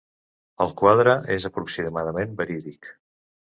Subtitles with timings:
[0.65, 2.93] El quadre és aproximadament verídic.